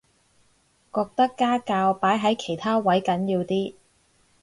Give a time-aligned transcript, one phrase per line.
[0.91, 3.75] 覺得家教擺喺其他位緊要啲